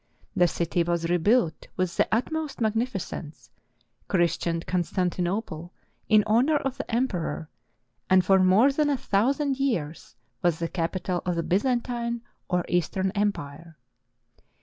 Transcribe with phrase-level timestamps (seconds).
[0.35, 3.51] The city was rebuilt with the utmost magnificence,
[4.07, 5.73] christened Constantinople
[6.09, 7.51] in honor of the Emperor,
[8.09, 13.11] and for more than a thousand years was the capital of the Byzantine or Eastern
[13.11, 13.77] Empire.